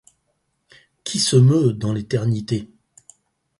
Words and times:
Qui 1.03 1.19
se 1.19 1.35
meut 1.35 1.73
dans, 1.73 1.93
l’éternité! 1.93 2.67